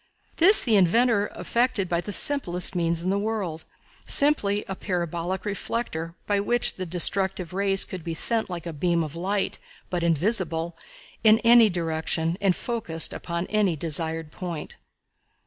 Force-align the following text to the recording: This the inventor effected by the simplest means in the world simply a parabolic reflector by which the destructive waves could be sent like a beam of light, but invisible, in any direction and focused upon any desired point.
This 0.37 0.63
the 0.63 0.77
inventor 0.77 1.31
effected 1.35 1.87
by 1.87 2.01
the 2.01 2.11
simplest 2.11 2.73
means 2.75 3.03
in 3.03 3.11
the 3.11 3.19
world 3.19 3.65
simply 4.03 4.65
a 4.67 4.73
parabolic 4.73 5.45
reflector 5.45 6.15
by 6.25 6.39
which 6.39 6.73
the 6.73 6.87
destructive 6.87 7.53
waves 7.53 7.85
could 7.85 8.03
be 8.03 8.15
sent 8.15 8.49
like 8.49 8.65
a 8.65 8.73
beam 8.73 9.03
of 9.03 9.15
light, 9.15 9.59
but 9.91 10.01
invisible, 10.01 10.75
in 11.23 11.37
any 11.43 11.69
direction 11.69 12.35
and 12.41 12.55
focused 12.55 13.13
upon 13.13 13.45
any 13.45 13.75
desired 13.75 14.31
point. 14.31 14.75